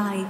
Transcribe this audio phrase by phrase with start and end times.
[0.00, 0.29] live